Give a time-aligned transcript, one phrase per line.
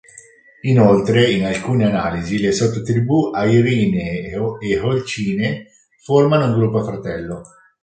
[0.61, 5.67] Inoltre in alcune analisi le sottotribù Airinae e Holcinae
[6.03, 7.43] formano un "gruppo fratello".